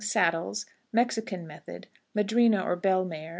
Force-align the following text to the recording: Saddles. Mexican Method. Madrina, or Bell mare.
Saddles. 0.03 0.65
Mexican 0.91 1.45
Method. 1.45 1.85
Madrina, 2.15 2.63
or 2.63 2.75
Bell 2.75 3.05
mare. 3.05 3.29